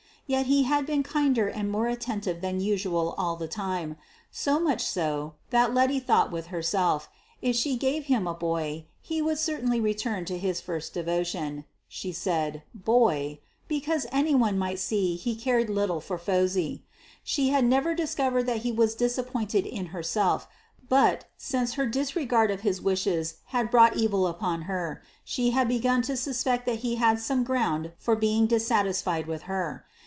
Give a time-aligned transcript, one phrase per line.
[0.27, 3.97] Yet he had been kinder and more attentive than usual all the time,
[4.31, 7.09] so much so that Letty thought with herself
[7.41, 11.65] if she gave him a boy, he would certainly return to his first devotion.
[11.89, 16.83] She said boy, because any one might see he cared little for Phosy.
[17.25, 20.47] She had never discovered that he was disappointed in herself,
[20.87, 26.01] but, since her disregard of his wishes had brought evil upon her, she had begun
[26.03, 29.83] to suspect that he had some ground for being dissatisfied with her.